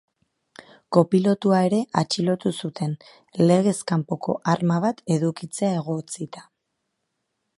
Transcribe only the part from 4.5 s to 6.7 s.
arma bat edukitzea egotzita.